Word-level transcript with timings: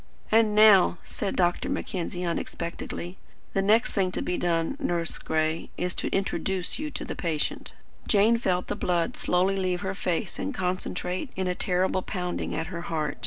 "And 0.31 0.55
now," 0.55 0.97
said 1.05 1.35
Dr. 1.35 1.69
Mackenzie 1.69 2.23
unexpectedly, 2.25 3.17
"the 3.53 3.61
next 3.61 3.91
thing 3.91 4.11
to 4.13 4.23
be 4.23 4.35
done, 4.35 4.75
Nurse 4.79 5.19
Gray, 5.19 5.69
is 5.77 5.93
to 5.93 6.07
introduce 6.11 6.79
you 6.79 6.89
to 6.89 7.05
the 7.05 7.15
patient." 7.15 7.73
Jane 8.07 8.37
felt 8.39 8.65
the 8.65 8.75
blood 8.75 9.15
slowly 9.15 9.57
leave 9.57 9.81
her 9.81 9.93
face 9.93 10.39
and 10.39 10.55
concentrate 10.55 11.29
in 11.35 11.45
a 11.45 11.53
terrible 11.53 12.01
pounding 12.01 12.55
at 12.55 12.65
her 12.73 12.81
heart. 12.81 13.19